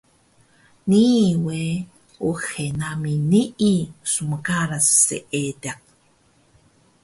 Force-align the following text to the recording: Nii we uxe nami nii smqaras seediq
Nii 0.89 1.27
we 1.45 1.59
uxe 2.29 2.65
nami 2.79 3.13
nii 3.31 3.79
smqaras 4.11 4.87
seediq 5.05 5.79